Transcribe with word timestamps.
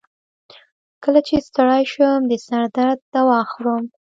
کله 1.03 1.19
چې 1.27 1.35
ستړی 1.47 1.83
شم، 1.93 2.21
د 2.27 2.33
سر 2.45 2.63
درد 2.77 2.99
دوا 3.13 3.39
خورم. 3.51 3.83